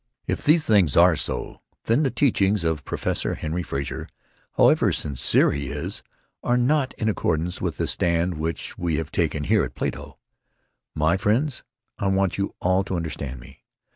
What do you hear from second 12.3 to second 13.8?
you all to understand me.